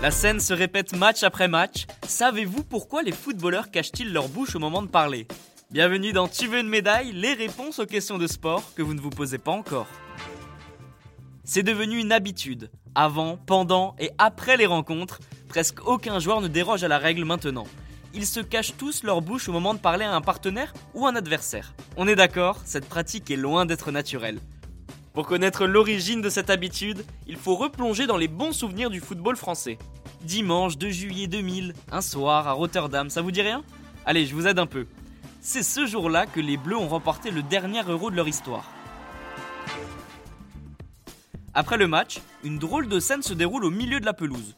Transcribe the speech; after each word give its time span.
La 0.00 0.12
scène 0.12 0.38
se 0.38 0.54
répète 0.54 0.96
match 0.96 1.22
après 1.24 1.48
match. 1.48 1.86
Savez-vous 2.06 2.62
pourquoi 2.62 3.02
les 3.02 3.12
footballeurs 3.12 3.70
cachent-ils 3.70 4.12
leur 4.12 4.28
bouche 4.28 4.54
au 4.54 4.58
moment 4.58 4.80
de 4.80 4.86
parler? 4.86 5.26
Bienvenue 5.70 6.12
dans 6.12 6.28
Tu 6.28 6.46
veux 6.46 6.60
une 6.60 6.68
médaille 6.68 7.12
Les 7.12 7.34
réponses 7.34 7.78
aux 7.78 7.86
questions 7.86 8.16
de 8.16 8.26
sport 8.26 8.62
que 8.74 8.82
vous 8.82 8.94
ne 8.94 9.00
vous 9.00 9.10
posez 9.10 9.38
pas 9.38 9.50
encore. 9.50 9.88
C'est 11.44 11.62
devenu 11.62 11.98
une 11.98 12.12
habitude. 12.12 12.70
Avant, 12.94 13.36
pendant 13.36 13.96
et 13.98 14.10
après 14.18 14.56
les 14.56 14.66
rencontres, 14.66 15.18
presque 15.48 15.86
aucun 15.86 16.20
joueur 16.20 16.40
ne 16.40 16.48
déroge 16.48 16.84
à 16.84 16.88
la 16.88 16.98
règle 16.98 17.24
maintenant. 17.24 17.66
Ils 18.14 18.26
se 18.26 18.40
cachent 18.40 18.76
tous 18.76 19.02
leur 19.02 19.20
bouche 19.20 19.48
au 19.48 19.52
moment 19.52 19.74
de 19.74 19.78
parler 19.78 20.04
à 20.04 20.14
un 20.14 20.20
partenaire 20.20 20.72
ou 20.94 21.06
un 21.06 21.14
adversaire. 21.14 21.74
On 21.96 22.08
est 22.08 22.16
d'accord, 22.16 22.60
cette 22.64 22.88
pratique 22.88 23.30
est 23.30 23.36
loin 23.36 23.66
d'être 23.66 23.90
naturelle. 23.90 24.40
Pour 25.12 25.26
connaître 25.26 25.66
l'origine 25.66 26.22
de 26.22 26.30
cette 26.30 26.48
habitude, 26.48 27.04
il 27.26 27.36
faut 27.36 27.56
replonger 27.56 28.06
dans 28.06 28.16
les 28.16 28.28
bons 28.28 28.52
souvenirs 28.52 28.88
du 28.88 29.00
football 29.00 29.36
français. 29.36 29.78
Dimanche 30.22 30.78
2 30.78 30.90
juillet 30.90 31.26
2000, 31.26 31.74
un 31.92 32.00
soir 32.00 32.48
à 32.48 32.52
Rotterdam, 32.52 33.10
ça 33.10 33.20
vous 33.20 33.30
dit 33.30 33.42
rien? 33.42 33.62
Allez, 34.06 34.26
je 34.26 34.34
vous 34.34 34.46
aide 34.46 34.58
un 34.58 34.66
peu. 34.66 34.86
C'est 35.40 35.62
ce 35.62 35.86
jour-là 35.86 36.26
que 36.26 36.40
les 36.40 36.56
Bleus 36.56 36.76
ont 36.76 36.88
remporté 36.88 37.30
le 37.30 37.42
dernier 37.42 37.82
euro 37.86 38.10
de 38.10 38.16
leur 38.16 38.28
histoire. 38.28 38.70
Après 41.52 41.76
le 41.76 41.88
match, 41.88 42.20
une 42.44 42.58
drôle 42.58 42.88
de 42.88 43.00
scène 43.00 43.22
se 43.22 43.34
déroule 43.34 43.64
au 43.64 43.70
milieu 43.70 44.00
de 44.00 44.06
la 44.06 44.12
pelouse. 44.12 44.56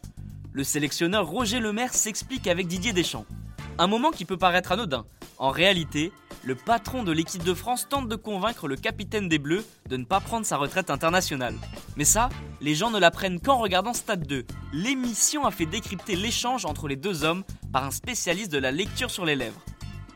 Le 0.53 0.65
sélectionneur 0.65 1.27
Roger 1.27 1.61
Lemaire 1.61 1.95
s'explique 1.95 2.47
avec 2.47 2.67
Didier 2.67 2.93
Deschamps. 2.93 3.25
Un 3.79 3.87
moment 3.87 4.11
qui 4.11 4.25
peut 4.25 4.37
paraître 4.37 4.73
anodin. 4.73 5.07
En 5.39 5.51
réalité, 5.51 6.13
le 6.45 6.55
patron 6.55 7.03
de 7.03 7.13
l'équipe 7.13 7.43
de 7.43 7.55
France 7.55 7.89
tente 7.89 8.09
de 8.09 8.17
convaincre 8.17 8.69
le 8.69 8.77
capitaine 8.77 9.29
des 9.29 9.39
Bleus 9.39 9.65
de 9.89 9.97
ne 9.97 10.05
pas 10.05 10.21
prendre 10.21 10.47
sa 10.47 10.57
retraite 10.57 10.91
internationale. 10.91 11.55
Mais 11.97 12.05
ça, 12.05 12.29
les 12.61 12.75
gens 12.75 12.91
ne 12.91 12.99
l'apprennent 12.99 13.41
qu'en 13.41 13.59
regardant 13.59 13.95
Stade 13.95 14.27
2. 14.27 14.45
L'émission 14.73 15.47
a 15.47 15.51
fait 15.51 15.67
décrypter 15.67 16.17
l'échange 16.17 16.65
entre 16.65 16.89
les 16.89 16.97
deux 16.97 17.25
hommes 17.25 17.45
par 17.73 17.85
un 17.85 17.91
spécialiste 17.91 18.53
de 18.53 18.59
la 18.59 18.71
lecture 18.71 19.11
sur 19.11 19.25
les 19.25 19.37
lèvres. 19.37 19.61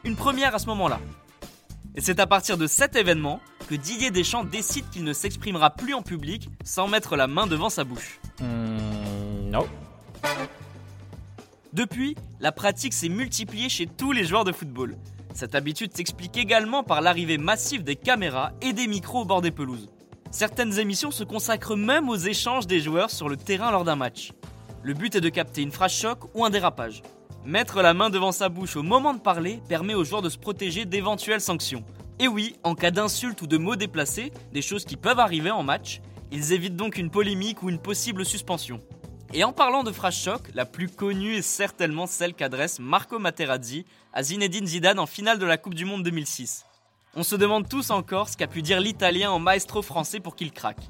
Une 0.04 0.16
première 0.16 0.54
à 0.54 0.58
ce 0.58 0.66
moment-là. 0.66 1.00
Et 1.94 2.00
c'est 2.00 2.20
à 2.20 2.26
partir 2.26 2.58
de 2.58 2.66
cet 2.66 2.96
événement 2.96 3.40
que 3.68 3.74
Didier 3.74 4.10
Deschamps 4.10 4.44
décide 4.44 4.88
qu'il 4.90 5.04
ne 5.04 5.12
s'exprimera 5.12 5.70
plus 5.70 5.94
en 5.94 6.02
public 6.02 6.48
sans 6.64 6.88
mettre 6.88 7.16
la 7.16 7.26
main 7.26 7.46
devant 7.46 7.70
sa 7.70 7.84
bouche. 7.84 8.18
Hmm, 8.40 9.50
non. 9.50 9.66
Depuis, 11.74 12.14
la 12.38 12.52
pratique 12.52 12.92
s'est 12.92 13.08
multipliée 13.08 13.68
chez 13.68 13.88
tous 13.88 14.12
les 14.12 14.24
joueurs 14.24 14.44
de 14.44 14.52
football. 14.52 14.96
Cette 15.34 15.56
habitude 15.56 15.92
s'explique 15.92 16.36
également 16.36 16.84
par 16.84 17.00
l'arrivée 17.00 17.36
massive 17.36 17.82
des 17.82 17.96
caméras 17.96 18.52
et 18.62 18.72
des 18.72 18.86
micros 18.86 19.22
au 19.22 19.24
bord 19.24 19.42
des 19.42 19.50
pelouses. 19.50 19.90
Certaines 20.30 20.78
émissions 20.78 21.10
se 21.10 21.24
consacrent 21.24 21.76
même 21.76 22.08
aux 22.08 22.16
échanges 22.16 22.68
des 22.68 22.78
joueurs 22.78 23.10
sur 23.10 23.28
le 23.28 23.36
terrain 23.36 23.72
lors 23.72 23.82
d'un 23.82 23.96
match. 23.96 24.30
Le 24.84 24.94
but 24.94 25.16
est 25.16 25.20
de 25.20 25.28
capter 25.28 25.62
une 25.62 25.72
phrase 25.72 25.90
choc 25.90 26.20
ou 26.32 26.44
un 26.44 26.50
dérapage. 26.50 27.02
Mettre 27.44 27.82
la 27.82 27.92
main 27.92 28.08
devant 28.08 28.30
sa 28.30 28.48
bouche 28.48 28.76
au 28.76 28.84
moment 28.84 29.12
de 29.12 29.18
parler 29.18 29.60
permet 29.68 29.94
aux 29.94 30.04
joueurs 30.04 30.22
de 30.22 30.28
se 30.28 30.38
protéger 30.38 30.84
d'éventuelles 30.84 31.40
sanctions. 31.40 31.84
Et 32.20 32.28
oui, 32.28 32.54
en 32.62 32.76
cas 32.76 32.92
d'insulte 32.92 33.42
ou 33.42 33.48
de 33.48 33.56
mots 33.58 33.74
déplacés, 33.74 34.32
des 34.52 34.62
choses 34.62 34.84
qui 34.84 34.96
peuvent 34.96 35.18
arriver 35.18 35.50
en 35.50 35.64
match, 35.64 36.00
ils 36.30 36.52
évitent 36.52 36.76
donc 36.76 36.98
une 36.98 37.10
polémique 37.10 37.64
ou 37.64 37.68
une 37.68 37.80
possible 37.80 38.24
suspension. 38.24 38.80
Et 39.36 39.42
en 39.42 39.52
parlant 39.52 39.82
de 39.82 39.90
phrase 39.90 40.14
choc, 40.14 40.42
la 40.54 40.64
plus 40.64 40.88
connue 40.88 41.34
est 41.34 41.42
certainement 41.42 42.06
celle 42.06 42.34
qu'adresse 42.34 42.78
Marco 42.78 43.18
Materazzi 43.18 43.84
à 44.12 44.22
Zinedine 44.22 44.64
Zidane 44.64 45.00
en 45.00 45.06
finale 45.06 45.40
de 45.40 45.44
la 45.44 45.56
Coupe 45.56 45.74
du 45.74 45.84
Monde 45.84 46.04
2006. 46.04 46.64
On 47.16 47.24
se 47.24 47.34
demande 47.34 47.68
tous 47.68 47.90
encore 47.90 48.28
ce 48.28 48.36
qu'a 48.36 48.46
pu 48.46 48.62
dire 48.62 48.78
l'italien 48.78 49.32
en 49.32 49.40
maestro 49.40 49.82
français 49.82 50.20
pour 50.20 50.36
qu'il 50.36 50.52
craque. 50.52 50.88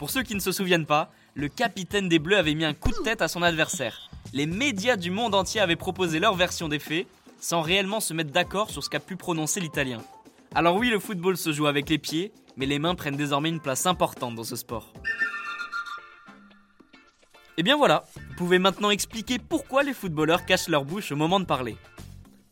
Pour 0.00 0.10
ceux 0.10 0.24
qui 0.24 0.34
ne 0.34 0.40
se 0.40 0.50
souviennent 0.50 0.84
pas, 0.84 1.12
le 1.34 1.46
capitaine 1.46 2.08
des 2.08 2.18
Bleus 2.18 2.36
avait 2.36 2.56
mis 2.56 2.64
un 2.64 2.74
coup 2.74 2.90
de 2.90 3.04
tête 3.04 3.22
à 3.22 3.28
son 3.28 3.42
adversaire. 3.42 4.10
Les 4.32 4.46
médias 4.46 4.96
du 4.96 5.12
monde 5.12 5.36
entier 5.36 5.60
avaient 5.60 5.76
proposé 5.76 6.18
leur 6.18 6.34
version 6.34 6.68
des 6.68 6.80
faits, 6.80 7.06
sans 7.40 7.62
réellement 7.62 8.00
se 8.00 8.14
mettre 8.14 8.32
d'accord 8.32 8.70
sur 8.70 8.82
ce 8.82 8.90
qu'a 8.90 8.98
pu 8.98 9.14
prononcer 9.14 9.60
l'italien. 9.60 10.02
Alors 10.56 10.74
oui, 10.74 10.90
le 10.90 10.98
football 10.98 11.36
se 11.36 11.52
joue 11.52 11.68
avec 11.68 11.88
les 11.88 11.98
pieds, 11.98 12.32
mais 12.56 12.66
les 12.66 12.80
mains 12.80 12.96
prennent 12.96 13.16
désormais 13.16 13.50
une 13.50 13.60
place 13.60 13.86
importante 13.86 14.34
dans 14.34 14.42
ce 14.42 14.56
sport. 14.56 14.92
Et 17.58 17.62
bien 17.62 17.76
voilà, 17.76 18.04
vous 18.14 18.34
pouvez 18.36 18.58
maintenant 18.58 18.90
expliquer 18.90 19.38
pourquoi 19.38 19.82
les 19.82 19.94
footballeurs 19.94 20.44
cachent 20.44 20.68
leur 20.68 20.84
bouche 20.84 21.12
au 21.12 21.16
moment 21.16 21.40
de 21.40 21.46
parler. 21.46 21.76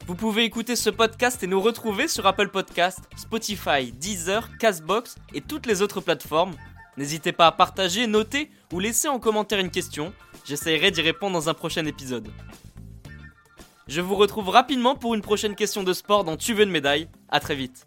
Vous 0.06 0.14
pouvez 0.14 0.44
écouter 0.44 0.76
ce 0.76 0.88
podcast 0.88 1.42
et 1.42 1.46
nous 1.46 1.60
retrouver 1.60 2.08
sur 2.08 2.26
Apple 2.26 2.48
Podcast, 2.48 3.00
Spotify, 3.16 3.92
Deezer, 3.92 4.48
Castbox 4.58 5.16
et 5.34 5.42
toutes 5.42 5.66
les 5.66 5.82
autres 5.82 6.00
plateformes. 6.00 6.54
N'hésitez 6.96 7.32
pas 7.32 7.48
à 7.48 7.52
partager, 7.52 8.06
noter 8.06 8.50
ou 8.72 8.80
laisser 8.80 9.08
en 9.08 9.18
commentaire 9.18 9.58
une 9.58 9.70
question. 9.70 10.14
J'essaierai 10.46 10.90
d'y 10.90 11.02
répondre 11.02 11.34
dans 11.34 11.48
un 11.50 11.54
prochain 11.54 11.84
épisode. 11.84 12.28
Je 13.86 14.00
vous 14.00 14.14
retrouve 14.14 14.48
rapidement 14.48 14.94
pour 14.94 15.14
une 15.14 15.20
prochaine 15.20 15.54
question 15.54 15.82
de 15.82 15.92
sport 15.92 16.24
dans 16.24 16.38
Tu 16.38 16.54
veux 16.54 16.64
une 16.64 16.70
médaille. 16.70 17.08
À 17.28 17.40
très 17.40 17.54
vite. 17.54 17.86